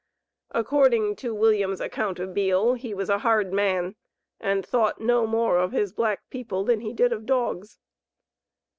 According 0.49 1.15
to 1.17 1.31
William's 1.35 1.79
account 1.79 2.17
of 2.17 2.33
Beale, 2.33 2.73
he 2.73 2.91
was 2.91 3.07
a 3.07 3.19
"hard 3.19 3.53
man 3.53 3.95
and 4.39 4.65
thought 4.65 4.99
no 4.99 5.27
more 5.27 5.59
of 5.59 5.73
his 5.73 5.93
black 5.93 6.27
people 6.31 6.63
than 6.63 6.79
he 6.81 6.91
did 6.91 7.13
of 7.13 7.27
dogs." 7.27 7.77